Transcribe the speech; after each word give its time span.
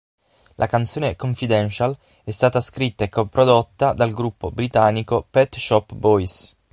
La 0.55 0.65
canzone 0.65 1.15
"Confidential" 1.15 1.95
è 2.23 2.31
stata 2.31 2.59
scritta 2.59 3.03
e 3.03 3.09
coprodotta 3.09 3.93
dal 3.93 4.09
gruppo 4.09 4.49
britannico 4.49 5.27
Pet 5.29 5.55
Shop 5.57 5.93
Boys. 5.93 6.55